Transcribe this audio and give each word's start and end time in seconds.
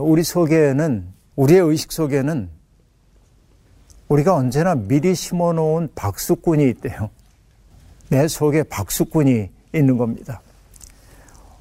우리 0.00 0.22
속에는, 0.22 1.06
우리의 1.36 1.60
의식 1.60 1.92
속에는 1.92 2.48
우리가 4.08 4.34
언제나 4.34 4.74
미리 4.74 5.14
심어 5.14 5.52
놓은 5.52 5.88
박수꾼이 5.94 6.68
있대요. 6.70 7.10
내 8.08 8.28
속에 8.28 8.62
박수꾼이 8.64 9.48
있는 9.72 9.96
겁니다. 9.96 10.40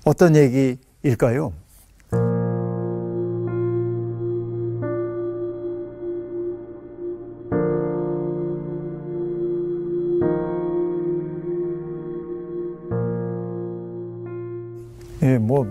어떤 0.06 0.36
얘기일까요? 0.36 1.54
예, 15.22 15.38
뭐 15.38 15.66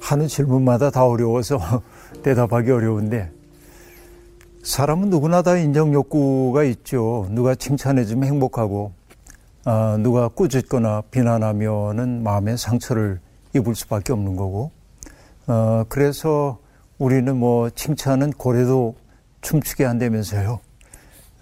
하는 0.00 0.26
질문마다 0.26 0.90
다 0.90 1.04
어려워서 1.04 1.58
대답하기 2.24 2.70
어려운데 2.70 3.30
사람은 4.62 5.10
누구나 5.10 5.42
다 5.42 5.58
인정 5.58 5.92
욕구가 5.92 6.64
있죠. 6.64 7.28
누가 7.30 7.54
칭찬해주면 7.54 8.26
행복하고 8.26 8.92
아, 9.66 9.98
누가 10.00 10.28
꾸짖거나 10.28 11.02
비난하면은 11.10 12.22
마음의 12.22 12.56
상처를 12.56 13.20
입을 13.54 13.74
수밖에 13.74 14.14
없는 14.14 14.36
거고 14.36 14.72
어, 15.46 15.84
그래서 15.90 16.58
우리는 16.98 17.36
뭐 17.36 17.68
칭찬은 17.68 18.32
고래도 18.32 18.96
춤추게 19.42 19.84
한다면서요. 19.84 20.60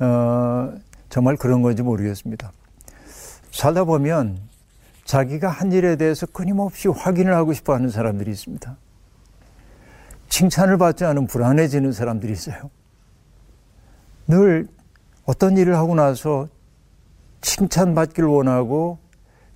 어, 0.01 0.73
정말 1.09 1.37
그런 1.37 1.62
건지 1.62 1.83
모르겠습니다. 1.83 2.51
살다 3.52 3.85
보면 3.85 4.38
자기가 5.05 5.49
한 5.49 5.71
일에 5.71 5.95
대해서 5.95 6.27
끊임없이 6.27 6.88
확인을 6.88 7.35
하고 7.35 7.52
싶어 7.52 7.73
하는 7.74 7.88
사람들이 7.88 8.33
있습니다. 8.33 8.77
칭찬을 10.33 10.79
받지 10.79 11.05
않으면 11.05 11.27
불안해지는 11.27 11.93
사람들이 11.93 12.33
있어요. 12.33 12.71
늘 14.27 14.66
어떤 15.27 15.59
일을 15.59 15.77
하고 15.77 15.95
나서 15.95 16.49
칭찬받기를 17.43 18.27
원하고 18.27 18.99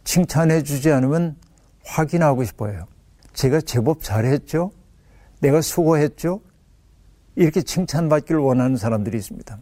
칭찬해 0.04 0.64
주지 0.64 0.92
않으면 0.92 1.36
확인하고 1.82 2.44
싶어요. 2.44 2.86
제가 3.32 3.62
제법 3.62 4.02
잘했죠? 4.02 4.70
내가 5.40 5.62
수고했죠? 5.62 6.42
이렇게 7.36 7.62
칭찬받기를 7.62 8.38
원하는 8.38 8.76
사람들이 8.76 9.16
있습니다. 9.16 9.58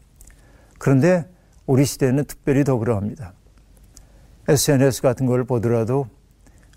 그런데 0.80 1.30
우리 1.66 1.84
시대는 1.84 2.24
특별히 2.24 2.64
더 2.64 2.76
그러합니다. 2.76 3.34
SNS 4.48 5.00
같은 5.02 5.26
걸 5.26 5.44
보더라도 5.44 6.08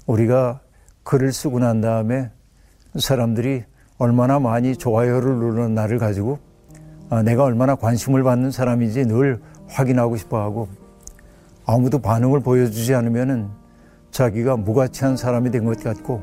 우리가 0.06 0.62
글을 1.02 1.34
쓰고 1.34 1.58
난 1.58 1.82
다음에 1.82 2.30
사람들이 3.00 3.64
얼마나 3.98 4.40
많이 4.40 4.76
좋아요를 4.76 5.36
누르는 5.36 5.74
나를 5.74 5.98
가지고 5.98 6.40
아, 7.10 7.24
내가 7.24 7.44
얼마나 7.44 7.76
관심을 7.76 8.24
받는 8.24 8.52
사람인지 8.52 9.06
늘 9.06 9.40
확인하고 9.68 10.18
싶어 10.18 10.42
하고 10.42 10.68
아무도 11.66 12.00
반응을 12.00 12.42
보여주지 12.42 12.94
않으면 12.94 13.50
자기가 14.12 14.58
무가치한 14.58 15.18
사람이 15.18 15.52
된 15.52 15.66
것 15.66 15.84
같고 15.84 16.22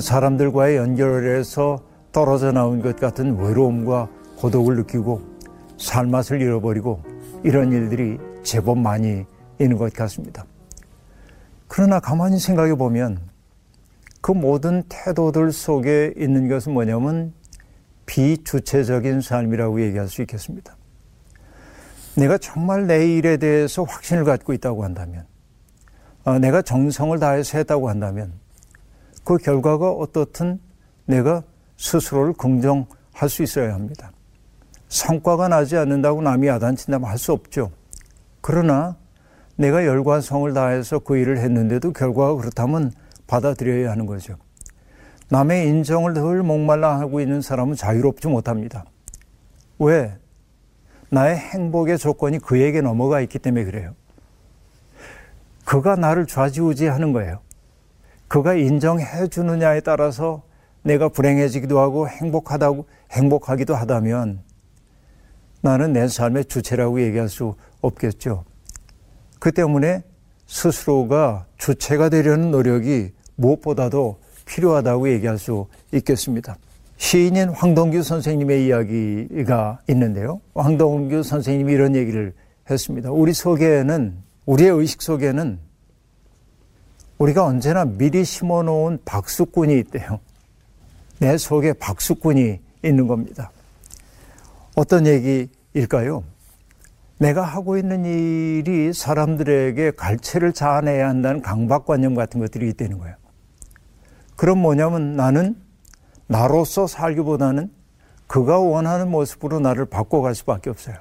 사람들과의 0.00 0.76
연결에서 0.76 1.78
떨어져 2.12 2.52
나온 2.52 2.80
것 2.82 2.96
같은 2.96 3.38
외로움과 3.38 4.08
고독을 4.38 4.76
느끼고 4.76 5.22
살맛을 5.78 6.40
잃어버리고 6.40 7.02
이런 7.42 7.72
일들이 7.72 8.18
제법 8.42 8.78
많이 8.78 9.24
있는 9.58 9.76
것 9.78 9.92
같습니다. 9.92 10.44
그러나 11.68 12.00
가만히 12.00 12.38
생각해 12.38 12.74
보면 12.74 13.18
그 14.22 14.30
모든 14.30 14.84
태도들 14.88 15.52
속에 15.52 16.14
있는 16.16 16.48
것은 16.48 16.72
뭐냐면 16.72 17.34
비주체적인 18.06 19.20
삶이라고 19.20 19.82
얘기할 19.82 20.08
수 20.08 20.22
있겠습니다. 20.22 20.76
내가 22.14 22.38
정말 22.38 22.86
내 22.86 23.06
일에 23.06 23.36
대해서 23.36 23.82
확신을 23.82 24.24
갖고 24.24 24.52
있다고 24.52 24.84
한다면, 24.84 25.26
어, 26.24 26.38
내가 26.38 26.62
정성을 26.62 27.18
다해서 27.18 27.58
했다고 27.58 27.88
한다면, 27.88 28.32
그 29.24 29.38
결과가 29.38 29.90
어떻든 29.90 30.60
내가 31.06 31.42
스스로를 31.76 32.32
긍정할 32.34 33.28
수 33.28 33.42
있어야 33.42 33.74
합니다. 33.74 34.12
성과가 34.88 35.48
나지 35.48 35.76
않는다고 35.76 36.22
남이 36.22 36.46
야단친다면 36.46 37.08
할 37.08 37.18
수 37.18 37.32
없죠. 37.32 37.72
그러나 38.40 38.96
내가 39.56 39.84
열과 39.84 40.20
성을 40.20 40.52
다해서 40.52 40.98
그 41.00 41.16
일을 41.16 41.38
했는데도 41.38 41.92
결과가 41.92 42.34
그렇다면 42.36 42.92
받아들여야 43.32 43.90
하는 43.90 44.04
거죠. 44.04 44.36
남의 45.30 45.66
인정을 45.66 46.12
늘 46.12 46.42
목말라 46.42 47.00
하고 47.00 47.20
있는 47.22 47.40
사람은 47.40 47.76
자유롭지 47.76 48.28
못합니다. 48.28 48.84
왜? 49.78 50.18
나의 51.08 51.38
행복의 51.38 51.96
조건이 51.96 52.38
그에게 52.38 52.82
넘어가 52.82 53.22
있기 53.22 53.38
때문에 53.38 53.64
그래요. 53.64 53.94
그가 55.64 55.96
나를 55.96 56.26
좌지우지하는 56.26 57.14
거예요. 57.14 57.40
그가 58.28 58.54
인정해 58.54 59.26
주느냐에 59.28 59.80
따라서 59.80 60.42
내가 60.82 61.08
불행해지기도 61.08 61.80
하고 61.80 62.08
행복하다고 62.08 62.86
행복하기도 63.12 63.74
하다면 63.74 64.40
나는 65.62 65.92
내 65.94 66.06
삶의 66.06 66.46
주체라고 66.46 67.00
얘기할 67.00 67.30
수 67.30 67.54
없겠죠. 67.80 68.44
그 69.38 69.52
때문에 69.52 70.02
스스로가 70.46 71.46
주체가 71.56 72.10
되려는 72.10 72.50
노력이 72.50 73.12
무엇보다도 73.36 74.18
필요하다고 74.46 75.10
얘기할 75.12 75.38
수 75.38 75.66
있겠습니다. 75.92 76.56
시인인 76.96 77.48
황동규 77.50 78.02
선생님의 78.02 78.66
이야기가 78.66 79.80
있는데요. 79.88 80.40
황동규 80.54 81.22
선생님이 81.22 81.72
이런 81.72 81.96
얘기를 81.96 82.32
했습니다. 82.70 83.10
우리 83.10 83.32
속에는, 83.32 84.14
우리의 84.46 84.70
의식 84.70 85.02
속에는 85.02 85.58
우리가 87.18 87.44
언제나 87.44 87.84
미리 87.84 88.24
심어 88.24 88.62
놓은 88.62 88.98
박수꾼이 89.04 89.78
있대요. 89.80 90.20
내 91.18 91.36
속에 91.36 91.72
박수꾼이 91.72 92.58
있는 92.84 93.06
겁니다. 93.06 93.50
어떤 94.74 95.06
얘기일까요? 95.06 96.24
내가 97.18 97.42
하고 97.42 97.76
있는 97.76 98.04
일이 98.04 98.92
사람들에게 98.92 99.92
갈채를 99.92 100.52
자아내야 100.52 101.08
한다는 101.08 101.40
강박관념 101.40 102.14
같은 102.14 102.40
것들이 102.40 102.68
있다는 102.70 102.98
거예요. 102.98 103.14
그럼 104.36 104.58
뭐냐면 104.58 105.14
나는 105.14 105.56
나로서 106.26 106.86
살기보다는 106.86 107.70
그가 108.26 108.58
원하는 108.58 109.10
모습으로 109.10 109.60
나를 109.60 109.84
바꿔갈 109.86 110.34
수밖에 110.34 110.70
없어요. 110.70 110.96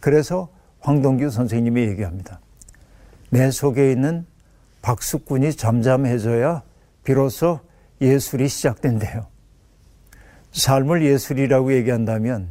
그래서 0.00 0.48
황동규 0.80 1.30
선생님이 1.30 1.82
얘기합니다. 1.82 2.40
내 3.30 3.50
속에 3.50 3.90
있는 3.90 4.26
박수꾼이 4.82 5.54
잠잠해져야 5.54 6.62
비로소 7.04 7.60
예술이 8.00 8.48
시작된대요. 8.48 9.26
삶을 10.52 11.04
예술이라고 11.04 11.72
얘기한다면 11.72 12.48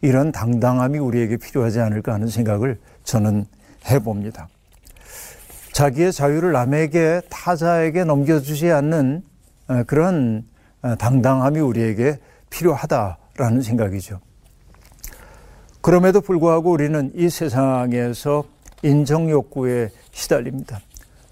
이런 0.00 0.32
당당함이 0.32 0.98
우리에게 0.98 1.36
필요하지 1.36 1.80
않을까 1.80 2.14
하는 2.14 2.28
생각을 2.28 2.78
저는 3.04 3.46
해봅니다. 3.90 4.48
자기의 5.76 6.10
자유를 6.10 6.52
남에게 6.52 7.20
타자에게 7.28 8.04
넘겨주지 8.04 8.70
않는 8.70 9.22
어, 9.68 9.82
그런 9.86 10.46
어, 10.80 10.94
당당함이 10.94 11.60
우리에게 11.60 12.18
필요하다라는 12.48 13.60
생각이죠. 13.60 14.20
그럼에도 15.82 16.22
불구하고 16.22 16.70
우리는 16.70 17.12
이 17.14 17.28
세상에서 17.28 18.44
인정 18.84 19.28
욕구에 19.28 19.90
시달립니다. 20.12 20.80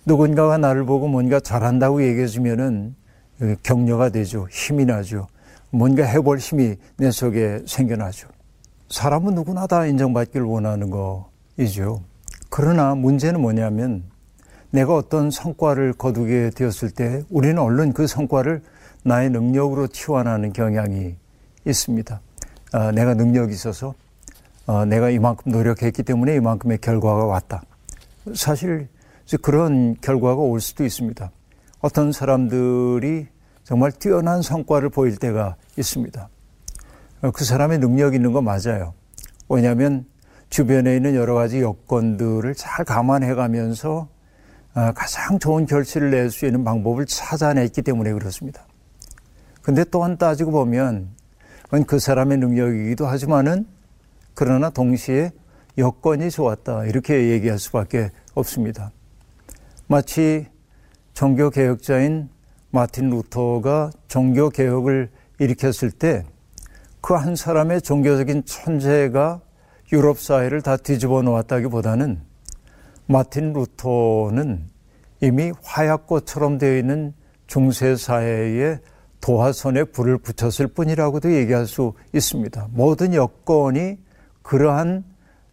누군가가 0.05 0.59
나를 0.59 0.84
보고 0.84 1.09
뭔가 1.09 1.41
잘한다고 1.41 2.06
얘기해 2.06 2.26
주면은 2.26 2.94
격려가 3.62 4.11
되죠. 4.11 4.47
힘이 4.50 4.84
나죠. 4.84 5.26
뭔가 5.71 6.05
해볼 6.05 6.37
힘이 6.37 6.76
내 6.99 7.11
속에 7.11 7.62
생겨나죠. 7.67 8.29
사람은 8.91 9.37
누구나 9.37 9.67
다 9.67 9.87
인정받기를 9.87 10.44
원하는 10.44 10.91
거이죠. 10.91 12.02
그러나 12.50 12.94
문제는 12.94 13.41
뭐냐면 13.41 14.12
내가 14.75 14.97
어떤 14.97 15.31
성과를 15.31 15.93
거두게 15.93 16.50
되었을 16.50 16.91
때 16.91 17.23
우리는 17.31 17.56
얼른 17.59 17.93
그 17.93 18.09
성과를 18.09 18.61
나의 19.05 19.31
능력으로 19.31 19.87
치환하는 19.87 20.53
경향이 20.53 21.15
있습니다. 21.65 22.21
어, 22.73 22.91
내가 22.91 23.15
능력이 23.15 23.53
있어서 23.53 23.94
어, 24.67 24.85
내가 24.85 25.11
이만큼 25.11 25.53
노력했기 25.53 26.03
때문에 26.03 26.35
이만큼의 26.35 26.79
결과가 26.79 27.25
왔다. 27.25 27.62
사실 28.35 28.88
그런 29.43 29.94
결과가 30.00 30.43
올 30.43 30.61
수도 30.61 30.85
있습니다. 30.85 31.31
어떤 31.81 32.11
사람들이 32.11 33.29
정말 33.62 33.93
뛰어난 33.93 34.43
성과를 34.43 34.88
보일 34.88 35.19
때가 35.19 35.55
있습니다. 35.77 36.29
어, 37.23 37.31
그 37.31 37.44
사람의 37.44 37.79
능력 37.79 38.17
있는 38.17 38.32
거 38.32 38.43
맞아요. 38.43 38.93
왜냐하면 39.49 40.05
주변에 40.50 40.97
있는 40.97 41.15
여러 41.15 41.35
가지 41.35 41.61
여건들을 41.61 42.56
잘 42.56 42.85
감안해 42.85 43.35
가면서 43.35 44.09
어, 44.09 44.13
가장 44.75 45.38
좋은 45.38 45.67
결실을 45.67 46.11
낼 46.11 46.31
수 46.31 46.47
있는 46.47 46.65
방법을 46.65 47.06
찾아냈기 47.06 47.82
때문에 47.82 48.12
그렇습니다. 48.12 48.67
근데 49.62 49.85
또한 49.85 50.19
따지고 50.19 50.50
보면 50.50 51.09
그건 51.65 51.85
그 51.85 51.99
사람의 51.99 52.38
능력이기도 52.38 53.06
하지만은 53.06 53.67
그러나 54.35 54.71
동시에 54.71 55.31
여건이 55.79 56.31
좋았다. 56.31 56.87
이렇게 56.87 57.31
얘기할 57.31 57.59
수밖에 57.59 58.11
없습니다. 58.35 58.91
마치 59.87 60.47
종교 61.15 61.50
개혁자인 61.50 62.29
마틴 62.70 63.11
루터가 63.11 63.91
종교 64.09 64.50
개혁을 64.50 65.11
일으켰을 65.38 65.91
때 65.93 66.25
그 67.00 67.15
한 67.15 67.37
사람의 67.37 67.82
종교적인 67.82 68.47
천재가 68.47 69.43
유럽 69.93 70.19
사회를 70.19 70.62
다 70.62 70.79
뒤집어 70.79 71.20
놓았다기 71.20 71.67
보다는 71.67 72.19
마틴 73.06 73.53
루터는 73.53 74.69
이미 75.21 75.53
화약꽃처럼 75.62 76.59
되어 76.59 76.77
있는 76.77 77.15
중세 77.47 77.97
사회에 77.97 78.79
도화선에 79.21 79.85
불을 79.85 80.19
붙였을 80.19 80.67
뿐이라고도 80.69 81.33
얘기할 81.35 81.67
수 81.67 81.95
있습니다. 82.12 82.69
모든 82.73 83.15
여건이 83.15 83.99
그러한 84.43 85.05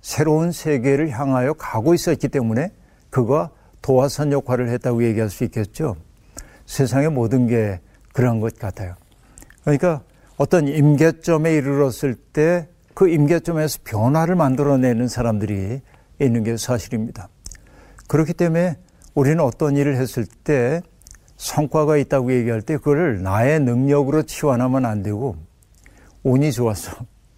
새로운 0.02 0.52
세계를 0.52 1.10
향하여 1.12 1.54
가고 1.54 1.94
있었기 1.94 2.28
때문에 2.28 2.72
그가 3.10 3.50
도화선 3.82 4.32
역할을 4.32 4.70
했다고 4.70 5.04
얘기할 5.04 5.30
수 5.30 5.44
있겠죠. 5.46 5.96
세상의 6.66 7.12
모든 7.12 7.48
게 7.48 7.80
그런 8.14 8.40
것 8.40 8.58
같아요. 8.58 8.96
그러니까 9.62 10.02
어떤 10.38 10.68
임계점에 10.68 11.54
이르렀을 11.56 12.16
때 12.16 12.68
그 12.94 13.10
임계점에서 13.10 13.80
변화를 13.84 14.36
만들어내는 14.36 15.08
사람들이 15.08 15.82
있는 16.20 16.44
게 16.44 16.58
사실입니다. 16.58 17.30
그렇기 18.12 18.34
때문에 18.34 18.76
우리는 19.16 19.40
어떤 19.40 19.78
일을 19.78 19.96
했을 19.96 20.26
때 20.26 20.82
성과가 21.38 21.96
있다고 21.96 22.34
얘기할 22.34 22.62
때 22.62 22.76
그거를 22.76 23.24
나의 23.24 23.62
능력으로 23.62 24.24
치환하면 24.24 24.86
안 24.86 25.02
되고 25.02 25.38
운이 26.24 26.52
좋았어. 26.52 26.92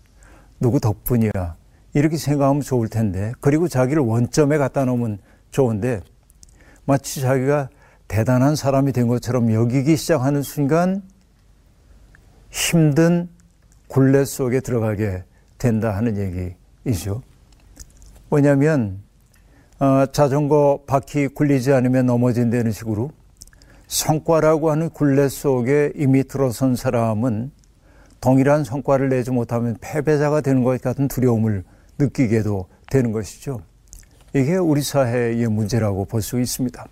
누구 0.59 0.79
덕분이야. 0.79 1.57
이렇게 1.93 2.17
생각하면 2.17 2.63
좋을 2.63 2.87
텐데 2.87 3.33
그리고 3.39 3.67
자기를 3.67 4.01
원점에 4.01 4.57
갖다 4.57 4.83
놓으면 4.85 5.19
좋은데 5.51 6.01
마치 6.85 7.21
자기가 7.21 7.69
대단한 8.07 8.55
사람이 8.55 8.93
된 8.93 9.07
것처럼 9.07 9.53
여기기 9.53 9.95
시작하는 9.95 10.41
순간 10.41 11.03
힘든 12.49 13.29
굴레 13.89 14.25
속에 14.25 14.59
들어가게 14.59 15.23
된다 15.59 15.95
하는 15.95 16.17
얘기이죠. 16.87 17.21
왜냐하면 18.31 19.03
어, 19.83 20.05
자전거 20.05 20.79
바퀴 20.87 21.27
굴리지 21.27 21.73
않으면 21.73 22.05
넘어진다는 22.05 22.71
식으로 22.71 23.11
성과라고 23.87 24.71
하는 24.71 24.89
굴레 24.89 25.27
속에 25.27 25.91
이미 25.97 26.23
들어선 26.23 26.77
사람은 26.77 27.51
동일한 28.21 28.63
성과를 28.63 29.09
내지 29.09 29.31
못하면 29.31 29.75
패배자가 29.81 30.39
되는 30.39 30.63
것 30.63 30.81
같은 30.81 31.09
두려움을 31.09 31.65
느끼게도 31.99 32.67
되는 32.89 33.11
것이죠. 33.11 33.59
이게 34.33 34.55
우리 34.55 34.81
사회의 34.81 35.45
문제라고 35.47 36.05
볼 36.05 36.21
수 36.21 36.39
있습니다. 36.39 36.85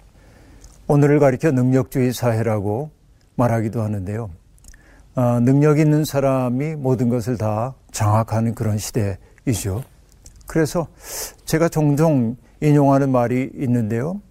오늘을 0.88 1.20
가리켜 1.20 1.52
능력주의 1.52 2.12
사회라고 2.12 2.92
말하기도 3.36 3.82
하는데요. 3.82 4.30
어, 5.16 5.40
능력 5.40 5.80
있는 5.80 6.04
사람이 6.04 6.76
모든 6.76 7.08
것을 7.08 7.38
다 7.38 7.74
장악하는 7.94 8.54
그런 8.54 8.78
시대이죠. 8.78 9.82
그래서 10.46 10.90
제가 11.46 11.70
종종 11.70 12.36
인용하는 12.62 13.12
말이 13.12 13.52
있는데요. 13.56 14.22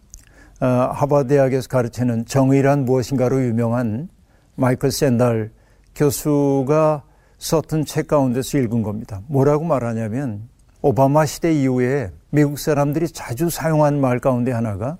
어, 0.60 0.66
하버드 0.66 1.28
대학에서 1.28 1.68
가르치는 1.68 2.26
정의란 2.26 2.84
무엇인가로 2.84 3.42
유명한 3.44 4.08
마이클 4.54 4.90
샌달 4.90 5.50
교수가 5.94 7.02
썼던 7.38 7.84
책 7.86 8.08
가운데서 8.08 8.58
읽은 8.58 8.82
겁니다. 8.82 9.22
뭐라고 9.26 9.64
말하냐면 9.64 10.48
오바마 10.82 11.26
시대 11.26 11.52
이후에 11.52 12.10
미국 12.30 12.58
사람들이 12.58 13.08
자주 13.08 13.50
사용한 13.50 14.00
말 14.00 14.18
가운데 14.18 14.52
하나가 14.52 14.98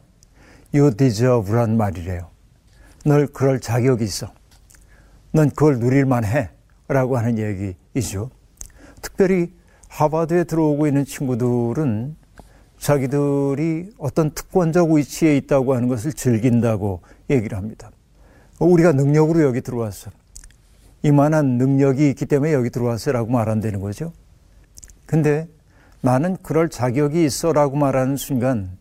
You 0.74 0.96
deserve란 0.96 1.76
말이래요. 1.76 2.28
널 3.04 3.26
그럴 3.26 3.60
자격이 3.60 4.04
있어. 4.04 4.28
넌 5.32 5.48
그걸 5.50 5.78
누릴만 5.78 6.24
해. 6.24 6.50
라고 6.88 7.16
하는 7.16 7.38
얘기이죠. 7.38 8.30
특별히 9.00 9.52
하버드에 9.88 10.42
들어오고 10.42 10.88
있는 10.88 11.04
친구들은 11.04 12.16
자기들이 12.80 13.92
어떤 13.98 14.30
특권적 14.30 14.90
위치에 14.90 15.36
있다고 15.36 15.74
하는 15.74 15.86
것을 15.86 16.14
즐긴다고 16.14 17.02
얘기를 17.28 17.56
합니다. 17.56 17.90
우리가 18.58 18.92
능력으로 18.92 19.42
여기 19.42 19.60
들어왔어. 19.60 20.10
이만한 21.02 21.58
능력이 21.58 22.08
있기 22.10 22.26
때문에 22.26 22.52
여기 22.52 22.70
들어왔어라고 22.70 23.30
말한다는 23.30 23.80
거죠. 23.80 24.12
근데 25.06 25.46
나는 26.00 26.36
그럴 26.42 26.68
자격이 26.68 27.24
있어라고 27.24 27.76
말하는 27.76 28.16
순간, 28.16 28.78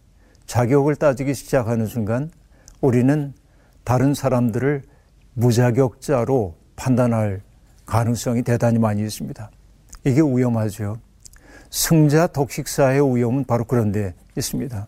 자격을 0.48 0.96
따지기 0.96 1.34
시작하는 1.34 1.86
순간, 1.86 2.32
우리는 2.82 3.34
다른 3.84 4.14
사람들을 4.14 4.84
무자격자로 5.34 6.56
판단할 6.76 7.42
가능성이 7.86 8.44
대단히 8.44 8.80
많이 8.80 9.02
있습니다. 9.02 9.50
이게 10.06 10.22
위험하죠. 10.22 10.98
승자 11.70 12.28
독식사의 12.28 13.16
위험은 13.16 13.46
바로 13.46 13.64
그런 13.64 13.92
데 13.92 14.14
있습니다. 14.38 14.88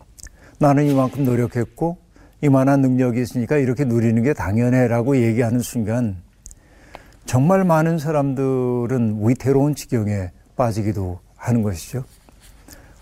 나는 0.60 0.86
이만큼 0.86 1.26
노력했고, 1.26 1.98
이만한 2.42 2.82
능력이 2.82 3.22
있으니까 3.22 3.58
이렇게 3.58 3.84
누리는 3.84 4.22
게 4.24 4.34
당연해라고 4.34 5.18
얘기하는 5.18 5.60
순간, 5.60 6.22
정말 7.26 7.64
많은 7.64 8.00
사람들은 8.00 9.20
위태로운 9.22 9.76
지경에 9.76 10.32
빠지기도 10.56 11.20
하는 11.36 11.62
것이죠. 11.64 12.04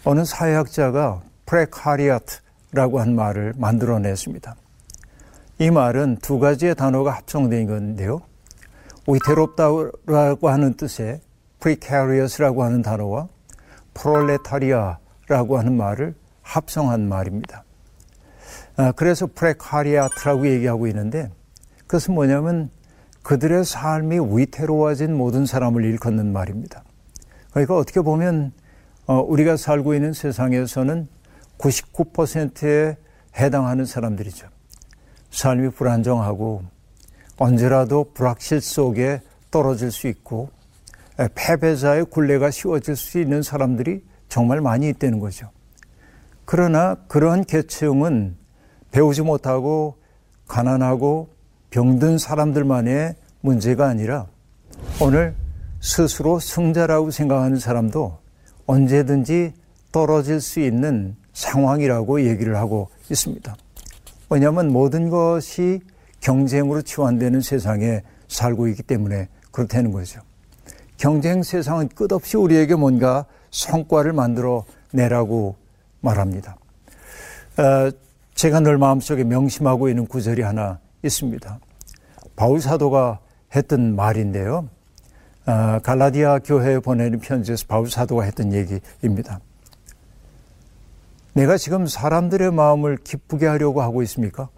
어느 0.03 0.23
사회학자가 0.25 1.21
프레카리아트라고 1.45 2.99
한 2.99 3.15
말을 3.15 3.53
만들어냈습니다. 3.57 4.55
이 5.59 5.71
말은 5.71 6.17
두 6.21 6.39
가지의 6.39 6.75
단어가 6.75 7.11
합성된 7.11 7.67
건데요. 7.67 8.21
위태롭다고 9.07 10.49
하는 10.49 10.73
뜻의 10.75 11.21
precarious라고 11.59 12.63
하는 12.63 12.81
단어와 12.81 13.27
프롤레타리아라고 13.99 15.57
하는 15.57 15.75
말을 15.77 16.15
합성한 16.41 17.07
말입니다. 17.07 17.63
아, 18.77 18.91
그래서 18.93 19.27
프레카리아트라고 19.27 20.47
얘기하고 20.47 20.87
있는데 20.87 21.29
그것은 21.81 22.13
뭐냐면 22.13 22.69
그들의 23.23 23.65
삶이 23.65 24.19
위태로워진 24.31 25.15
모든 25.15 25.45
사람을 25.45 25.83
일컫는 25.83 26.31
말입니다. 26.31 26.83
그러니까 27.51 27.75
어떻게 27.75 28.01
보면 28.01 28.53
어, 29.05 29.19
우리가 29.21 29.57
살고 29.57 29.93
있는 29.95 30.13
세상에서는 30.13 31.07
99%에 31.57 32.97
해당하는 33.37 33.85
사람들이죠. 33.85 34.47
삶이 35.31 35.71
불안정하고 35.71 36.63
언제라도 37.37 38.11
불확실 38.13 38.61
속에 38.61 39.21
떨어질 39.51 39.91
수 39.91 40.07
있고 40.07 40.49
패배자의 41.27 42.05
굴레가 42.05 42.51
씌워질 42.51 42.95
수 42.95 43.19
있는 43.19 43.41
사람들이 43.41 44.03
정말 44.29 44.61
많이 44.61 44.87
있다는 44.89 45.19
거죠. 45.19 45.49
그러나 46.45 46.95
그러한 47.07 47.43
계층은 47.43 48.37
배우지 48.91 49.21
못하고 49.21 49.97
가난하고 50.47 51.29
병든 51.69 52.17
사람들만의 52.17 53.15
문제가 53.41 53.87
아니라 53.87 54.27
오늘 55.01 55.35
스스로 55.81 56.39
승자라고 56.39 57.11
생각하는 57.11 57.57
사람도 57.57 58.17
언제든지 58.65 59.53
떨어질 59.91 60.41
수 60.41 60.59
있는 60.59 61.15
상황이라고 61.33 62.25
얘기를 62.25 62.55
하고 62.57 62.89
있습니다. 63.09 63.55
왜냐하면 64.29 64.71
모든 64.71 65.09
것이 65.09 65.81
경쟁으로 66.19 66.81
치환되는 66.81 67.41
세상에 67.41 68.01
살고 68.27 68.67
있기 68.69 68.83
때문에 68.83 69.29
그렇다는 69.51 69.91
거죠. 69.91 70.21
경쟁 70.99 71.43
세상은 71.43 71.87
끝없이 71.87 72.35
우리에게 72.35 72.75
뭔가 72.75 73.25
성과를 73.51 74.11
만들어 74.11 74.65
내라고 74.91 75.55
말합니다. 76.01 76.57
어, 77.57 77.89
제가 78.35 78.59
늘 78.59 78.77
마음속에 78.77 79.23
명심하고 79.23 79.87
있는 79.87 80.05
구절이 80.05 80.41
하나 80.41 80.79
있습니다. 81.03 81.59
바울 82.35 82.59
사도가 82.59 83.19
했던 83.55 83.95
말인데요. 83.95 84.67
아, 85.45 85.79
갈라디아 85.79 86.39
교회에 86.39 86.79
보내는 86.79 87.19
편지에서 87.21 87.65
바울 87.67 87.89
사도가 87.89 88.23
했던 88.23 88.51
얘기입니다. 88.51 89.39
내가 91.31 91.55
지금 91.55 91.87
사람들의 91.87 92.51
마음을 92.51 92.97
기쁘게 92.97 93.47
하려고 93.47 93.81
하고 93.81 94.03
있습니까? 94.03 94.49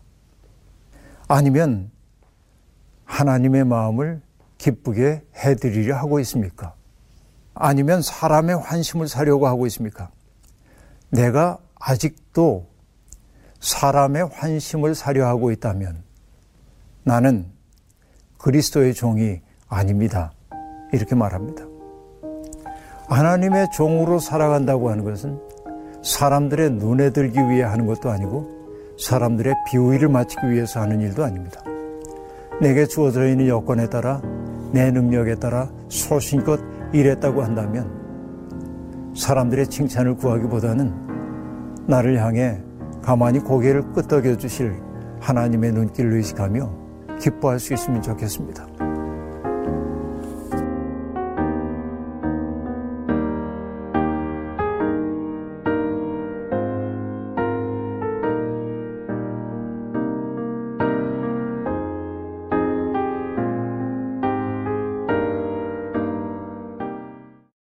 아니면 1.27 1.91
하나님의 3.05 3.63
마음을 3.63 4.21
기쁘게 4.61 5.23
해드리려 5.35 5.97
하고 5.97 6.19
있습니까? 6.19 6.75
아니면 7.55 8.01
사람의 8.03 8.57
환심을 8.57 9.07
사려고 9.07 9.47
하고 9.47 9.65
있습니까? 9.67 10.11
내가 11.09 11.57
아직도 11.79 12.67
사람의 13.59 14.29
환심을 14.31 14.93
사려 14.93 15.27
하고 15.27 15.51
있다면 15.51 16.03
나는 17.03 17.47
그리스도의 18.37 18.93
종이 18.93 19.41
아닙니다. 19.67 20.31
이렇게 20.93 21.15
말합니다. 21.15 21.65
하나님의 23.09 23.71
종으로 23.73 24.19
살아간다고 24.19 24.91
하는 24.91 25.03
것은 25.03 25.39
사람들의 26.03 26.71
눈에 26.71 27.09
들기 27.09 27.39
위해 27.39 27.63
하는 27.63 27.87
것도 27.87 28.09
아니고 28.11 28.95
사람들의 28.99 29.53
비우위를 29.67 30.07
마치기 30.07 30.49
위해서 30.51 30.79
하는 30.79 31.01
일도 31.01 31.23
아닙니다. 31.23 31.61
내게 32.61 32.85
주어져 32.85 33.27
있는 33.27 33.47
여건에 33.47 33.89
따라 33.89 34.21
내 34.71 34.91
능력에 34.91 35.35
따라 35.35 35.69
소신껏 35.89 36.59
일했다고 36.93 37.43
한다면 37.43 39.11
사람들의 39.15 39.67
칭찬을 39.67 40.15
구하기보다는 40.15 40.93
나를 41.87 42.21
향해 42.23 42.61
가만히 43.01 43.39
고개를 43.39 43.91
끄덕여 43.93 44.37
주실 44.37 44.75
하나님의 45.19 45.71
눈길을 45.73 46.13
의식하며 46.13 47.17
기뻐할 47.19 47.59
수 47.59 47.73
있으면 47.73 48.01
좋겠습니다. 48.01 48.90